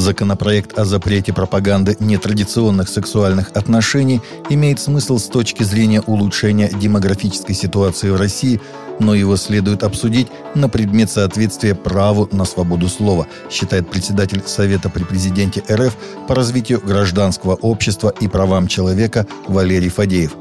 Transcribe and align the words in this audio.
Законопроект 0.00 0.78
о 0.78 0.86
запрете 0.86 1.34
пропаганды 1.34 1.94
нетрадиционных 2.00 2.88
сексуальных 2.88 3.50
отношений 3.52 4.22
имеет 4.48 4.80
смысл 4.80 5.18
с 5.18 5.26
точки 5.26 5.62
зрения 5.62 6.00
улучшения 6.00 6.70
демографической 6.70 7.54
ситуации 7.54 8.08
в 8.08 8.16
России, 8.16 8.62
но 8.98 9.14
его 9.14 9.36
следует 9.36 9.82
обсудить 9.82 10.28
на 10.54 10.70
предмет 10.70 11.10
соответствия 11.10 11.74
праву 11.74 12.30
на 12.32 12.46
свободу 12.46 12.88
слова, 12.88 13.26
считает 13.50 13.90
председатель 13.90 14.42
Совета 14.46 14.88
при 14.88 15.04
президенте 15.04 15.62
РФ 15.70 15.94
по 16.26 16.34
развитию 16.34 16.80
гражданского 16.80 17.56
общества 17.56 18.08
и 18.08 18.26
правам 18.26 18.68
человека 18.68 19.26
Валерий 19.48 19.90
Фадеев. 19.90 20.32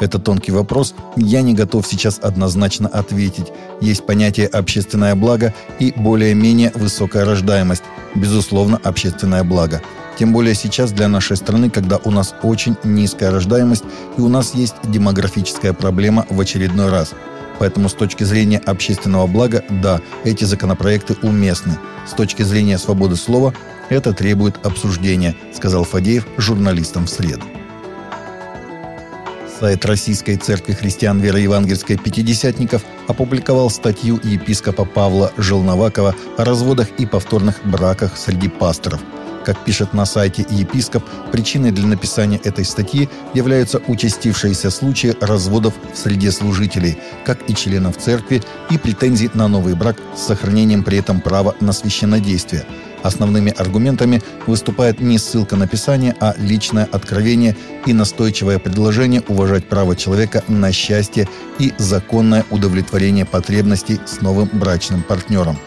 Это 0.00 0.18
тонкий 0.18 0.50
вопрос, 0.50 0.94
я 1.16 1.42
не 1.42 1.54
готов 1.54 1.86
сейчас 1.86 2.18
однозначно 2.22 2.88
ответить. 2.88 3.52
Есть 3.82 4.06
понятие 4.06 4.46
«общественное 4.46 5.14
благо» 5.14 5.54
и 5.78 5.92
более-менее 5.94 6.72
высокая 6.74 7.24
рождаемость. 7.26 7.82
Безусловно, 8.14 8.80
общественное 8.82 9.44
благо. 9.44 9.82
Тем 10.18 10.32
более 10.32 10.54
сейчас 10.54 10.92
для 10.92 11.08
нашей 11.08 11.36
страны, 11.36 11.70
когда 11.70 11.98
у 12.04 12.10
нас 12.10 12.34
очень 12.42 12.76
низкая 12.82 13.30
рождаемость 13.30 13.84
и 14.18 14.20
у 14.20 14.28
нас 14.28 14.54
есть 14.54 14.74
демографическая 14.84 15.72
проблема 15.72 16.26
в 16.28 16.40
очередной 16.40 16.90
раз. 16.90 17.12
Поэтому 17.58 17.90
с 17.90 17.94
точки 17.94 18.24
зрения 18.24 18.58
общественного 18.58 19.26
блага, 19.26 19.62
да, 19.68 20.00
эти 20.24 20.44
законопроекты 20.44 21.16
уместны. 21.22 21.78
С 22.06 22.12
точки 22.12 22.42
зрения 22.42 22.78
свободы 22.78 23.16
слова, 23.16 23.52
это 23.90 24.14
требует 24.14 24.64
обсуждения, 24.64 25.36
сказал 25.54 25.84
Фадеев 25.84 26.26
журналистам 26.38 27.04
в 27.04 27.10
среду. 27.10 27.44
Сайт 29.60 29.84
Российской 29.84 30.36
Церкви 30.36 30.72
Христиан 30.72 31.20
Веры 31.20 31.40
Евангельской 31.40 31.98
Пятидесятников 31.98 32.82
опубликовал 33.08 33.68
статью 33.68 34.18
епископа 34.24 34.86
Павла 34.86 35.32
Желновакова 35.36 36.14
о 36.38 36.44
разводах 36.46 36.88
и 36.96 37.04
повторных 37.04 37.60
браках 37.66 38.16
среди 38.16 38.48
пасторов. 38.48 39.00
Как 39.44 39.64
пишет 39.64 39.92
на 39.94 40.04
сайте 40.04 40.44
епископ, 40.50 41.04
причиной 41.32 41.70
для 41.70 41.86
написания 41.86 42.40
этой 42.42 42.64
статьи 42.64 43.08
являются 43.34 43.80
участившиеся 43.86 44.70
случаи 44.70 45.16
разводов 45.20 45.74
в 45.92 45.96
среде 45.96 46.30
служителей, 46.30 46.98
как 47.24 47.48
и 47.48 47.54
членов 47.54 47.96
церкви, 47.96 48.42
и 48.70 48.78
претензий 48.78 49.30
на 49.34 49.48
новый 49.48 49.74
брак 49.74 49.96
с 50.16 50.26
сохранением 50.26 50.84
при 50.84 50.98
этом 50.98 51.20
права 51.20 51.54
на 51.60 51.72
священнодействие– 51.72 52.64
Основными 53.02 53.52
аргументами 53.56 54.22
выступает 54.46 55.00
не 55.00 55.18
ссылка 55.18 55.56
на 55.56 55.66
Писание, 55.66 56.14
а 56.20 56.34
личное 56.36 56.84
откровение 56.84 57.56
и 57.86 57.92
настойчивое 57.92 58.58
предложение 58.58 59.22
уважать 59.28 59.66
право 59.66 59.96
человека 59.96 60.44
на 60.48 60.72
счастье 60.72 61.28
и 61.58 61.72
законное 61.78 62.44
удовлетворение 62.50 63.24
потребностей 63.24 63.98
с 64.06 64.20
новым 64.20 64.50
брачным 64.52 65.02
партнером. 65.02 65.58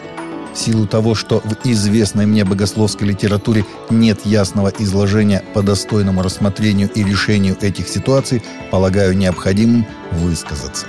В 0.54 0.58
силу 0.58 0.86
того, 0.86 1.16
что 1.16 1.40
в 1.40 1.66
известной 1.66 2.26
мне 2.26 2.44
богословской 2.44 3.08
литературе 3.08 3.66
нет 3.90 4.24
ясного 4.24 4.72
изложения 4.78 5.42
по 5.52 5.62
достойному 5.62 6.22
рассмотрению 6.22 6.88
и 6.94 7.02
решению 7.02 7.56
этих 7.60 7.88
ситуаций, 7.88 8.40
полагаю 8.70 9.16
необходимым 9.16 9.84
высказаться. 10.12 10.86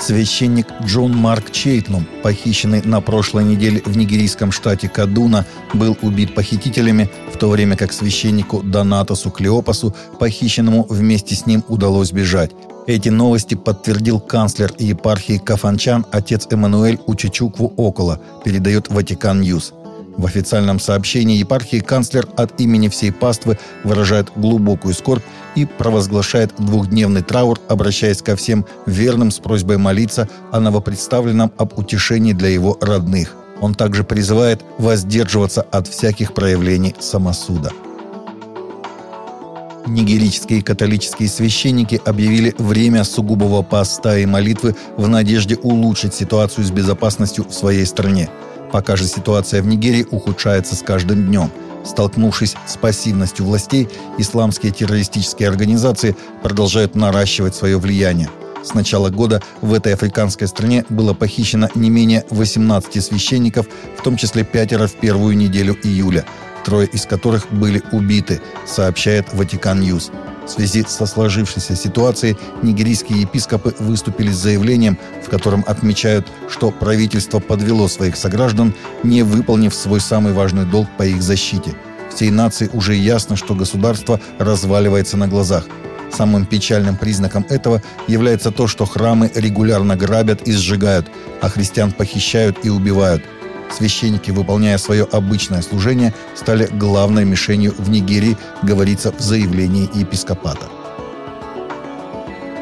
Священник 0.00 0.66
Джон 0.84 1.16
Марк 1.16 1.50
Чейтнум, 1.50 2.06
похищенный 2.22 2.82
на 2.82 3.00
прошлой 3.00 3.44
неделе 3.44 3.82
в 3.84 3.96
нигерийском 3.96 4.52
штате 4.52 4.88
Кадуна, 4.88 5.44
был 5.72 5.96
убит 6.02 6.34
похитителями, 6.34 7.10
в 7.32 7.36
то 7.36 7.48
время 7.48 7.76
как 7.76 7.92
священнику 7.92 8.62
Донатосу 8.62 9.30
Клеопасу, 9.30 9.94
похищенному 10.18 10.84
вместе 10.88 11.34
с 11.34 11.46
ним, 11.46 11.64
удалось 11.68 12.12
бежать. 12.12 12.52
Эти 12.88 13.10
новости 13.10 13.54
подтвердил 13.54 14.18
канцлер 14.18 14.72
епархии 14.78 15.36
Кафанчан 15.36 16.06
отец 16.10 16.46
Эммануэль 16.50 16.98
Учичукву 17.06 17.74
Около, 17.76 18.18
передает 18.42 18.88
Vatican 18.88 19.42
News. 19.42 19.74
В 20.16 20.24
официальном 20.24 20.80
сообщении 20.80 21.36
епархии 21.36 21.80
канцлер 21.80 22.26
от 22.38 22.58
имени 22.58 22.88
всей 22.88 23.12
паствы 23.12 23.58
выражает 23.84 24.32
глубокую 24.36 24.94
скорбь 24.94 25.22
и 25.54 25.66
провозглашает 25.66 26.54
двухдневный 26.56 27.20
траур, 27.20 27.60
обращаясь 27.68 28.22
ко 28.22 28.36
всем 28.36 28.64
верным 28.86 29.32
с 29.32 29.38
просьбой 29.38 29.76
молиться 29.76 30.26
о 30.50 30.58
новопреставленном, 30.58 31.52
об 31.58 31.78
утешении 31.78 32.32
для 32.32 32.48
его 32.48 32.78
родных. 32.80 33.36
Он 33.60 33.74
также 33.74 34.02
призывает 34.02 34.64
воздерживаться 34.78 35.60
от 35.60 35.88
всяких 35.88 36.32
проявлений 36.32 36.94
самосуда. 36.98 37.70
Нигерийские 39.88 40.62
католические 40.62 41.28
священники 41.28 42.00
объявили 42.04 42.54
время 42.58 43.04
сугубого 43.04 43.62
поста 43.62 44.18
и 44.18 44.26
молитвы 44.26 44.76
в 44.96 45.08
надежде 45.08 45.56
улучшить 45.56 46.14
ситуацию 46.14 46.64
с 46.64 46.70
безопасностью 46.70 47.44
в 47.44 47.52
своей 47.52 47.86
стране– 47.86 48.28
Пока 48.72 48.96
же 48.96 49.06
ситуация 49.06 49.62
в 49.62 49.66
Нигерии 49.66 50.06
ухудшается 50.10 50.76
с 50.76 50.82
каждым 50.82 51.26
днем. 51.26 51.50
Столкнувшись 51.84 52.54
с 52.66 52.76
пассивностью 52.76 53.46
властей, 53.46 53.88
исламские 54.18 54.72
террористические 54.72 55.48
организации 55.48 56.16
продолжают 56.42 56.94
наращивать 56.94 57.54
свое 57.54 57.78
влияние. 57.78 58.28
С 58.62 58.74
начала 58.74 59.08
года 59.08 59.40
в 59.62 59.72
этой 59.72 59.94
африканской 59.94 60.48
стране 60.48 60.84
было 60.88 61.14
похищено 61.14 61.68
не 61.74 61.88
менее 61.88 62.24
18 62.30 63.02
священников, 63.02 63.66
в 63.96 64.02
том 64.02 64.16
числе 64.16 64.44
пятеро 64.44 64.86
в 64.86 64.94
первую 64.94 65.36
неделю 65.36 65.76
июля, 65.82 66.24
трое 66.68 66.86
из 66.86 67.06
которых 67.06 67.50
были 67.50 67.82
убиты, 67.92 68.42
сообщает 68.66 69.32
Vatican 69.32 69.80
News. 69.80 70.10
В 70.44 70.50
связи 70.50 70.84
со 70.86 71.06
сложившейся 71.06 71.74
ситуацией 71.74 72.36
нигерийские 72.62 73.22
епископы 73.22 73.74
выступили 73.78 74.30
с 74.30 74.36
заявлением, 74.36 74.98
в 75.24 75.30
котором 75.30 75.64
отмечают, 75.66 76.26
что 76.50 76.70
правительство 76.70 77.38
подвело 77.38 77.88
своих 77.88 78.16
сограждан, 78.16 78.74
не 79.02 79.22
выполнив 79.22 79.74
свой 79.74 80.00
самый 80.00 80.34
важный 80.34 80.66
долг 80.66 80.88
по 80.98 81.04
их 81.04 81.22
защите. 81.22 81.74
Всей 82.14 82.30
нации 82.30 82.68
уже 82.74 82.94
ясно, 82.94 83.36
что 83.36 83.54
государство 83.54 84.20
разваливается 84.38 85.16
на 85.16 85.26
глазах. 85.26 85.64
Самым 86.12 86.44
печальным 86.44 86.96
признаком 86.96 87.46
этого 87.48 87.82
является 88.08 88.50
то, 88.50 88.66
что 88.66 88.84
храмы 88.84 89.30
регулярно 89.34 89.96
грабят 89.96 90.42
и 90.42 90.52
сжигают, 90.52 91.06
а 91.40 91.48
христиан 91.48 91.92
похищают 91.92 92.58
и 92.62 92.68
убивают– 92.68 93.22
Священники, 93.70 94.30
выполняя 94.30 94.78
свое 94.78 95.06
обычное 95.10 95.62
служение, 95.62 96.14
стали 96.34 96.66
главной 96.66 97.24
мишенью 97.24 97.74
в 97.76 97.90
Нигерии, 97.90 98.36
говорится 98.62 99.12
в 99.12 99.20
заявлении 99.20 99.88
епископата. 99.94 100.66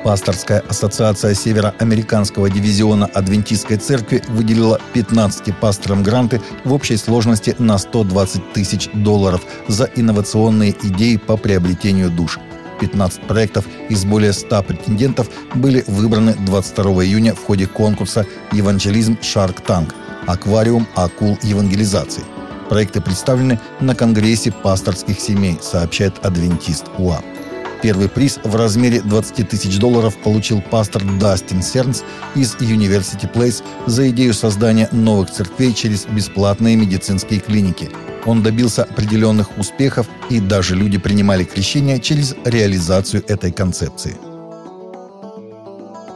Пасторская 0.07 0.63
ассоциация 0.69 1.35
Североамериканского 1.35 2.49
дивизиона 2.49 3.07
Адвентистской 3.07 3.77
церкви 3.77 4.23
выделила 4.29 4.81
15 4.93 5.57
пасторам 5.59 6.05
гранты 6.05 6.41
в 6.65 6.73
общей 6.73 6.97
сложности 6.97 7.57
на 7.59 7.77
120 7.77 8.53
тысяч 8.53 8.89
долларов 8.93 9.43
за 9.67 9.91
инновационные 9.97 10.77
идеи 10.81 11.17
по 11.17 11.37
приобретению 11.37 12.11
душ. 12.11 12.39
15 12.81 13.23
проектов 13.23 13.65
из 13.89 14.05
более 14.05 14.33
100 14.33 14.63
претендентов 14.63 15.29
были 15.55 15.83
выбраны 15.89 16.35
22 16.35 17.05
июня 17.05 17.35
в 17.35 17.45
ходе 17.45 17.67
конкурса 17.67 18.27
«Евангелизм 18.53 19.19
Shark 19.23 19.65
Tank», 19.67 19.93
«Аквариум 20.27 20.87
акул 20.95 21.39
евангелизации». 21.43 22.25
Проекты 22.69 23.01
представлены 23.01 23.61
на 23.81 23.95
Конгрессе 23.95 24.51
пасторских 24.51 25.21
семей, 25.21 25.59
сообщает 25.63 26.25
адвентист 26.25 26.87
УА. 26.99 27.23
Первый 27.83 28.09
приз 28.09 28.41
в 28.43 28.57
размере 28.57 29.01
20 29.01 29.49
тысяч 29.49 29.79
долларов 29.79 30.17
получил 30.17 30.61
пастор 30.63 31.03
Дастин 31.21 31.63
Сернс 31.63 32.03
из 32.35 32.57
University 32.57 33.33
Place 33.33 33.63
за 33.87 34.09
идею 34.11 34.35
создания 34.35 34.89
новых 34.93 35.31
церквей 35.31 35.73
через 35.73 36.07
бесплатные 36.07 36.75
медицинские 36.75 37.41
клиники. 37.41 37.91
Он 38.25 38.43
добился 38.43 38.83
определенных 38.83 39.57
успехов, 39.59 40.09
и 40.31 40.41
даже 40.41 40.75
люди 40.75 40.99
принимали 40.99 41.45
крещение 41.45 42.01
через 42.01 42.35
реализацию 42.45 43.23
этой 43.29 43.53
концепции. 43.53 44.17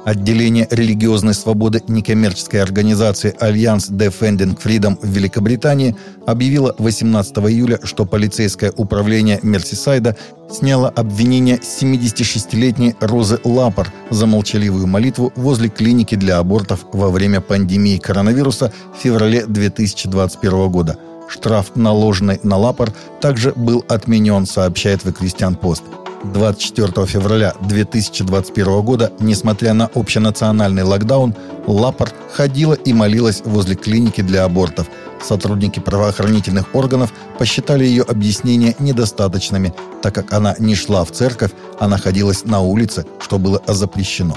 Отделение 0.04 0.66
религиозной 0.70 1.34
свободы 1.34 1.82
некоммерческой 1.86 2.62
организации 2.62 3.34
Альянс 3.38 3.90
Defending 3.90 4.58
Freedom 4.58 4.98
в 5.00 5.06
Великобритании 5.06 5.94
объявило 6.26 6.74
18 6.78 7.36
июля, 7.38 7.78
что 7.84 8.06
полицейское 8.06 8.72
управление 8.76 9.40
Мерсисайда 9.42 10.16
сняло 10.50 10.88
обвинение 10.88 11.58
76-летней 11.58 12.94
Розы 13.00 13.40
Лапор 13.44 13.92
за 14.08 14.26
молчаливую 14.26 14.86
молитву 14.86 15.34
возле 15.36 15.68
клиники 15.68 16.14
для 16.14 16.38
абортов 16.38 16.86
во 16.92 17.10
время 17.10 17.42
пандемии 17.42 17.98
коронавируса 17.98 18.72
в 18.96 19.02
феврале 19.02 19.44
2021 19.44 20.70
года. 20.70 20.96
Штраф, 21.28 21.76
наложенный 21.76 22.40
на 22.42 22.56
Лапор, 22.56 22.92
также 23.20 23.52
был 23.54 23.84
отменен, 23.86 24.46
сообщает 24.46 25.04
Christian 25.04 25.60
Post. 25.60 25.82
24 26.24 27.06
февраля 27.06 27.54
2021 27.62 28.82
года, 28.82 29.12
несмотря 29.20 29.72
на 29.72 29.90
общенациональный 29.94 30.82
локдаун, 30.82 31.34
Лапорт 31.66 32.14
ходила 32.32 32.74
и 32.74 32.92
молилась 32.92 33.42
возле 33.44 33.74
клиники 33.74 34.20
для 34.20 34.44
абортов. 34.44 34.86
Сотрудники 35.22 35.80
правоохранительных 35.80 36.74
органов 36.74 37.12
посчитали 37.38 37.84
ее 37.84 38.02
объяснения 38.02 38.74
недостаточными, 38.78 39.72
так 40.02 40.14
как 40.14 40.32
она 40.32 40.54
не 40.58 40.74
шла 40.74 41.04
в 41.04 41.10
церковь, 41.10 41.52
а 41.78 41.88
находилась 41.88 42.44
на 42.44 42.60
улице, 42.60 43.06
что 43.20 43.38
было 43.38 43.62
запрещено. 43.66 44.36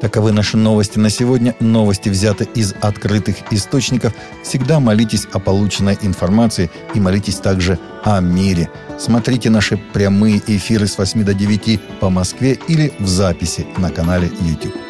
Таковы 0.00 0.32
наши 0.32 0.56
новости 0.56 0.98
на 0.98 1.10
сегодня. 1.10 1.54
Новости 1.60 2.08
взяты 2.08 2.48
из 2.54 2.74
открытых 2.80 3.36
источников. 3.50 4.14
Всегда 4.42 4.80
молитесь 4.80 5.26
о 5.32 5.38
полученной 5.38 5.98
информации 6.00 6.70
и 6.94 7.00
молитесь 7.00 7.36
также 7.36 7.78
о 8.02 8.20
мире. 8.20 8.70
Смотрите 8.98 9.50
наши 9.50 9.76
прямые 9.76 10.40
эфиры 10.46 10.86
с 10.86 10.96
8 10.96 11.22
до 11.22 11.34
9 11.34 11.80
по 12.00 12.08
Москве 12.08 12.58
или 12.66 12.94
в 12.98 13.06
записи 13.06 13.66
на 13.76 13.90
канале 13.90 14.30
YouTube. 14.40 14.89